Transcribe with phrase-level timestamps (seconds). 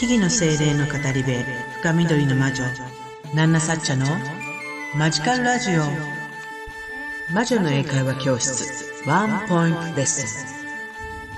[0.00, 1.30] 木々の精霊の語り部
[1.82, 2.64] 深緑の魔女
[3.34, 4.06] ナンナサッチャの
[4.96, 5.82] マジカルラジオ
[7.34, 10.56] 魔女の英会話教室ワンポイントレッス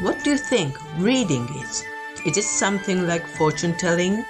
[0.00, 1.84] ン What do you think reading is?
[2.24, 4.24] Is it something like fortune telling?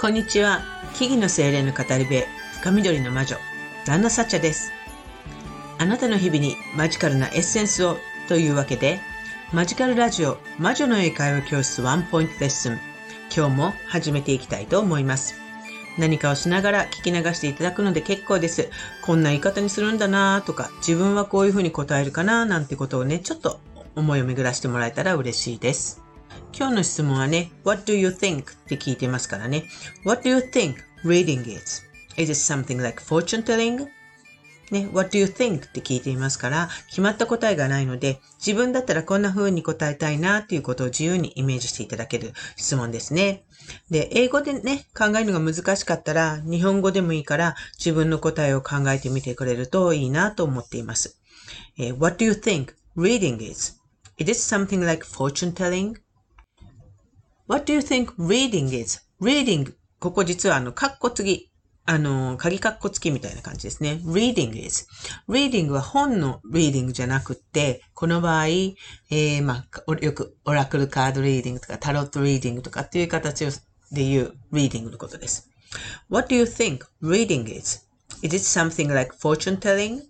[0.00, 0.62] こんにちは
[0.94, 2.24] 木々の精霊の語り部
[2.54, 3.36] 深緑の魔女
[3.86, 4.72] ナンナサッチャです
[5.78, 8.98] あなたの日々にマジカルなエッセンスをというわけで
[9.52, 12.95] マジカルラジオ魔女の英会話教室ワンポイントレッスン
[13.34, 15.34] 今日も始めていきたいと思います。
[15.98, 18.70] 何かをしながら聞き流していただくので結構です。
[19.02, 23.60] こんな言い方にするんだなとか、自分はこういうふうに答えるかななんてことをね、ちょっと
[23.94, 26.02] 思いを巡らしてもらえたら嬉しいです。
[26.56, 28.42] 今日の質問はね、What do you think?
[28.42, 29.64] って聞いてますからね。
[30.04, 31.82] What do you think reading is?
[32.16, 33.88] Is it something like fortune telling?
[34.70, 35.66] ね、what do you think?
[35.66, 43.44] って聞いていますから、決まった答えがないので、自分だったらこんな風に答えたいなっていうことを自由にイメージしていただける質問ですね。
[43.90, 51.18] で、英語でね、考えるのが難しかったら、日本語でもいいから自分の答えを考えてみてくれるといいなと思っています。
[51.78, 53.80] え、what do you think reading is?
[54.18, 59.02] Is it something like fortune telling?What do you think reading is?
[59.20, 61.50] reading ここ実はあの、カッコ次
[61.88, 64.00] あの、鍵括弧付きみたいな感じですね。
[64.04, 64.86] reading is.
[65.28, 75.48] reading は本の reading じゃなくて、この場合、えー、まあ、よくオラクルカード reading とかタロット reading とかっていう形で言う reading のことです。
[76.10, 77.86] What do you think reading is?
[78.22, 80.02] Is it something like fortune telling?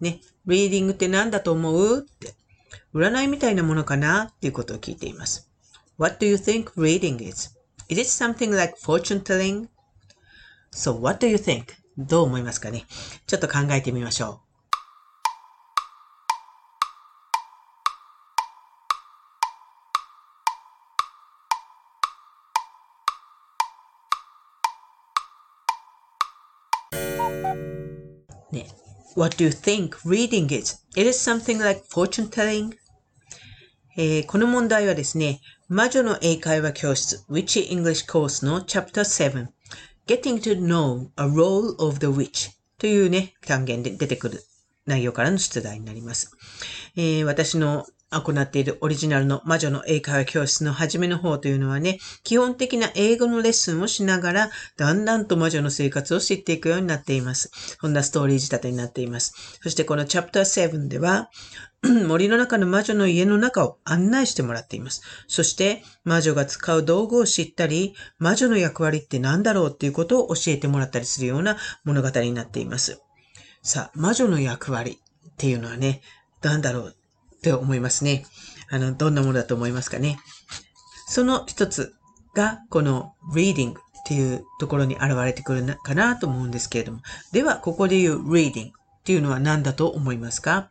[0.00, 2.34] ね、reading って何だと思うって、
[2.92, 5.50] 占いみたいなものかなっていうことを聞いています。
[5.96, 7.56] What do you think reading is?
[7.88, 9.68] Is it something like fortune telling?
[10.74, 11.66] So what do you think?
[11.96, 12.84] どう思いますかね
[13.28, 14.44] ちょっと考えてみましょう。
[28.52, 28.66] ね、
[29.16, 30.84] What do you think reading is?
[30.96, 32.76] It is something like fortune telling?
[33.96, 39.48] えー、この問題はですね、魔女の英会話教室 Witchy English Course の Chapter 7
[40.06, 44.42] getting to know a role of the witch というね、単元で出てくる
[44.86, 46.30] 内容からの出題になります。
[46.96, 57.50] えー、私の行っているオリジナルの魔女の英会話教室の初めの方というのはね、基本的な英語のレッスンをしながら、だんだんと魔女の生活を知っていくようになっています。
[57.80, 59.34] そんなストーリー仕立てになっています。
[59.62, 61.30] そしてこのチャプター7では、
[62.06, 65.02] 森の中の魔女の家の中を案内してもらっています。
[65.28, 73.02] そして、魔女が使う道具を知ったり、魔女の役割って何だろうっていうことを教えてもらったりするような物語になっています。
[73.62, 74.98] さあ、魔女の役割
[75.28, 76.00] っていうのはね、
[76.42, 76.96] 何だろう
[77.44, 78.24] って思いますね。
[78.70, 80.18] あの、どんなものだと思いますかね。
[81.06, 81.94] その一つ
[82.34, 83.74] が、この reading っ
[84.06, 87.00] ていうところに現れてくるかなと思うんですけれども。
[87.32, 88.72] では、ここで言う reading っ
[89.04, 90.70] ていうのは何だと思いますか？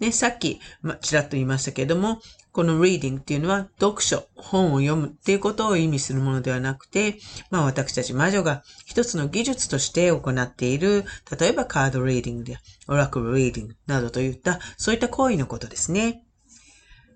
[0.00, 2.20] ね、さっき、ま、ちらっと言いましたけれども、
[2.52, 7.18] この reading っていうのは読書、本を読むっていうことを意味するものではなくて、
[7.50, 11.04] まあ私たち魔女が一つの技術として行っている、
[11.38, 16.24] 例えばカードリーディングで、オラクルリーディングなどといった、そういった行為のことですね。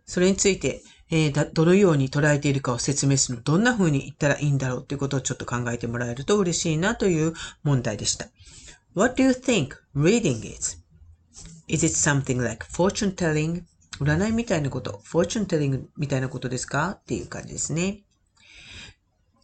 [0.06, 8.28] それについて、えー、どのように捉えているかを説明するの、どんな風に言ったらいいんだろうということをちょっと考えてもらえると嬉しいなという問題でした。
[8.94, 10.78] What do you think reading is?
[11.68, 13.62] Is it something like fortune telling?
[14.02, 18.02] 占いみたいなこと、fortune telling みたいなことですかっていう感じですね。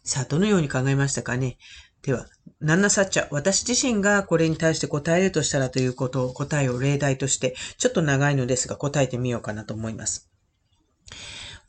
[0.04, 1.58] さあ、どのように考えましたかね
[2.02, 2.26] では、
[2.60, 10.30] ナンナサッチャ、私自身がこれに対して答えるとしたらということを、答えを例題として、ちょっと長いのですが答えてみようかなと思います。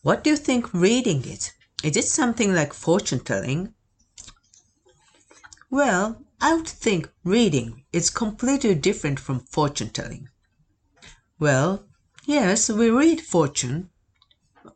[0.03, 1.53] What do you think reading is?
[1.83, 3.71] Is it something like fortune telling?
[5.71, 10.27] Well, I would think reading is completely different from fortune telling.
[11.39, 11.88] Well,
[12.29, 13.89] yes, we read fortune,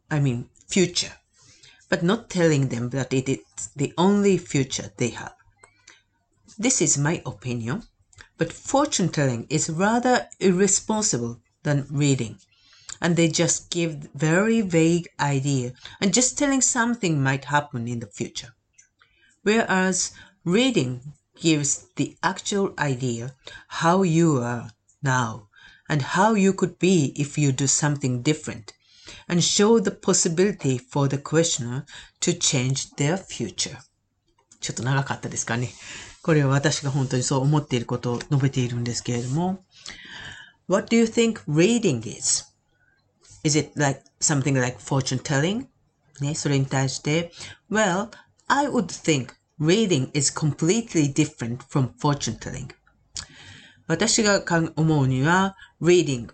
[0.09, 1.13] I mean future,
[1.87, 5.35] but not telling them that it is the only future they have.
[6.57, 7.83] This is my opinion,
[8.39, 12.39] but fortune telling is rather irresponsible than reading.
[12.99, 18.07] And they just give very vague idea and just telling something might happen in the
[18.07, 18.55] future.
[19.43, 20.11] Whereas
[20.43, 23.35] reading gives the actual idea
[23.67, 24.71] how you are
[25.03, 25.49] now
[25.88, 28.72] and how you could be if you do something different,
[29.28, 31.84] and show the possibility for the questioner
[32.20, 33.78] to change their future.
[34.60, 35.70] ちょっと長かったですかね。
[36.22, 39.64] これは私が本当にそう思っていることを述べているんですけれども。
[40.68, 42.44] What do you think reading is?
[43.44, 45.66] Is it like something like fortune telling?
[46.20, 47.32] ね、それに対して、
[47.70, 48.10] Well,
[48.48, 49.28] I would think
[49.60, 52.68] reading is completely different from fortune telling.
[53.87, 54.43] 私が
[54.75, 56.29] 思うには、reading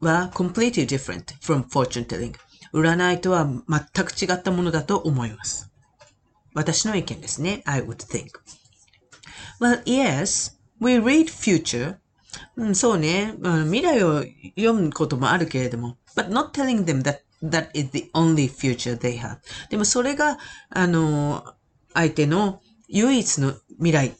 [0.00, 2.34] は completely different from fortune telling.
[2.72, 5.70] 占いとは全く違ったものだと思います。
[6.54, 7.62] 私の意見ですね。
[7.64, 8.30] I would think.
[9.60, 11.96] Well, yes, we read future.
[12.56, 14.24] うん、そうね、うん未来を
[14.56, 19.38] 読むこともあるけれども、but not telling them that that is the only future they have.
[19.68, 20.38] でもそれが、
[20.70, 21.44] あの、
[21.92, 24.16] 相手の唯一の未来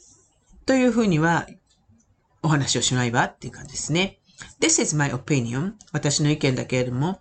[0.67, 1.47] というふうには
[2.43, 4.19] お話をしないわっていう感じですね。
[4.61, 5.75] This is my opinion.
[5.93, 7.21] 私の意見だけれども。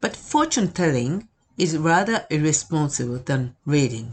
[0.00, 1.26] But fortune telling
[1.56, 4.12] is rather irresponsible than reading.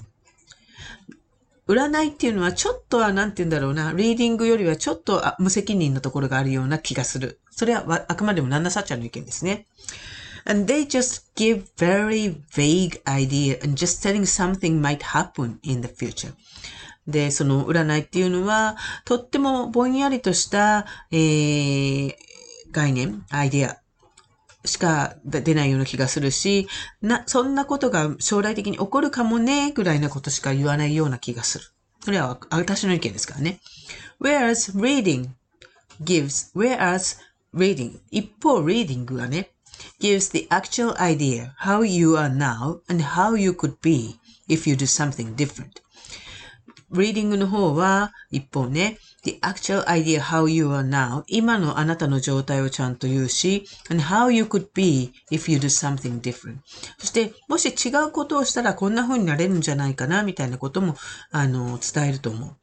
[1.68, 7.40] 占いっていうのはちょっとは、なんて言うんだろうな、リーディングよりはちょっと無責任なところがあるような気がする。
[7.52, 9.68] それはあくまでもナンナサッチャーの意見ですね。
[10.46, 16.34] And they just give very vague idea and just telling something might happen in the future.
[17.08, 22.14] で、その占いっていうのは、とってもぼんやりとした、えー、
[22.72, 23.78] 概念、アイデア
[24.66, 26.68] しか出ないような気がするし、
[27.02, 31.66] な、そんなことが将来的に起こるかもね、ぐらいなことしか言わないような気がする。
[32.02, 33.60] それは私の意見ですからね。
[34.20, 35.30] whereas reading
[36.04, 37.18] gives, whereas
[37.54, 39.52] reading, 一方 reading はね、
[40.00, 44.86] gives the actual idea how you are now and how you could be if you do
[44.86, 45.82] something different.
[46.92, 48.98] リーディングの方は、一方ね、
[49.28, 55.64] the actual idea how you are now 今のあなたの状態をちゃんと言うし and how you could be if you do
[55.66, 56.60] something different
[56.98, 60.96] そしてもし違うことをしたらこんな風になれるんじゃないかなみたいなことも
[61.32, 62.56] あの伝えると思う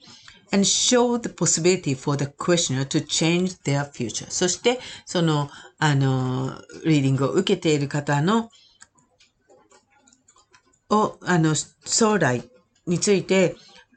[0.53, 8.49] and show the possibility for the questioner to change their future そしてそのあのリーディングを受けている方の
[10.89, 11.55] をあの
[11.85, 12.43] 将来
[12.87, 13.57] について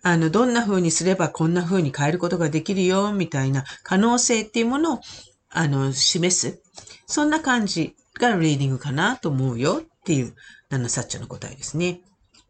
[0.09, 5.01] あの、どんな風にすればこんな風に変えることができるよ、みたいな可能性っていうものを、
[5.49, 6.61] あの、示す。
[7.07, 10.33] そんな感じがリーディングかなと思うよっていう、
[10.69, 11.99] ナナサッチャの答えですね。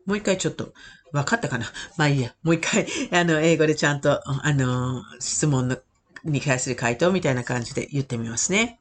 [0.05, 0.71] もう一回ちょっと、
[1.11, 1.65] わかったかな？
[1.97, 2.35] まあいいや。
[2.43, 5.79] もう一回、 あの、英語でちゃんと、あの、質問の
[6.25, 8.79] に対する回答みたいな感じで言ってみますね。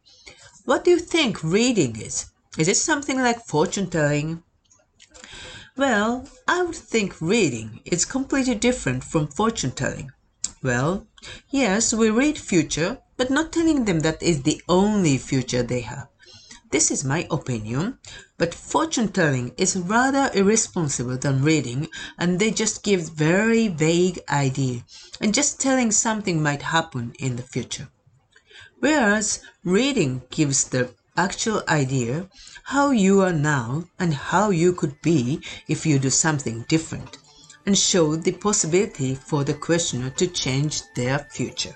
[0.67, 2.31] What do you think reading is?
[2.59, 4.41] Is it something like fortune telling?
[5.77, 10.11] Well, I would think reading is completely different from fortune telling.
[10.63, 11.07] Well,
[11.51, 16.09] yes, we read future, but not telling them that is the only future they have.
[16.71, 17.99] This is my opinion,
[18.39, 21.89] but fortune telling is rather irresponsible than reading,
[22.19, 24.83] and they just give very vague idea,
[25.21, 27.89] and just telling something might happen in the future.
[28.81, 32.28] Whereas reading gives the actual idea
[32.64, 37.18] how you are now and how you could be if you do something different
[37.66, 41.76] and show the possibility for the questioner to change their future.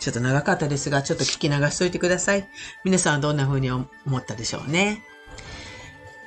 [0.00, 2.48] ちょっと長かったですが、ちょっと聞き流しといてください。
[2.84, 5.04] 皆さんはどんな風に思ったでしょうね。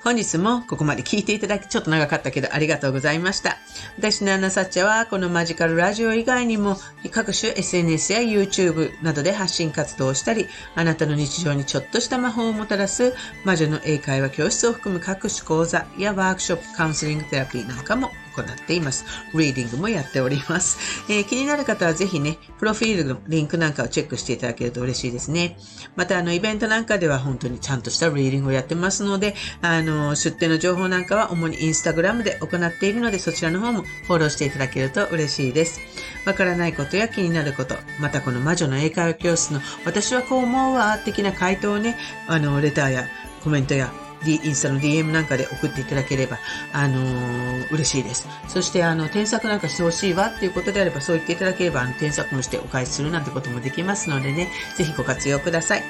[0.02, 3.58] 本日もここまで聞いていただきちょっと長かったけどありがとうございました。
[3.98, 6.76] 私のアナサッチャはこのマジカルラジオ以外にも
[7.10, 13.14] 各種 SNS や YouTube などで発信活動をしたり、あなたの日常にちょっとした魔法をもたらす
[13.44, 18.10] 魔女の英会話教室を含む各種講座やワークショップ、カウンセリングテラピーなんかも
[18.42, 19.04] 行っています。
[19.34, 20.78] リーディングもやっております。
[21.08, 25.56] えー、気になる方はぜひね、プロフィールのリンクなんかをチェックしていただけると嬉しいですね。
[25.96, 35.80] また、あの、イベントなんかでは本当にちゃんとしたリーディングをやってますので、あの、出店の情報なんかは主にインスタグラムで行っているので、そちらの方もフォローしていただけると嬉しいです。
[36.24, 41.96] わからないことや気になること、またこの魔女の英会話教室の私はこう思うわ、的な回答をね、
[42.26, 43.08] あの、レターや
[43.42, 43.92] コメントや
[44.24, 46.38] D、インスタの DM なんかで送っていただければ、
[46.72, 48.28] あのー、嬉しいです。
[48.48, 55.82] そして、あの、添削なんかしてほしいわっていうことであれば、そう言っていただければ、あの、添削もしてお返しするなんてこともできますのでね、ぜひご活用ください。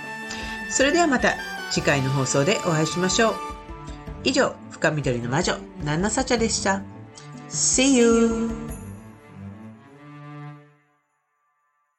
[0.71, 1.35] それではまた
[1.71, 3.35] 次回の放送でお会いしましょう。
[4.25, 6.83] 以上、深緑の魔女、ナンナサチャでした。
[7.49, 8.78] See you!